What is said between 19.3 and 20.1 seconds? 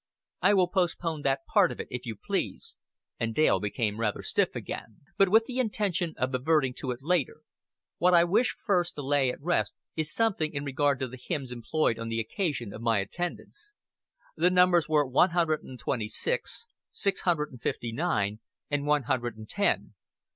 and ten.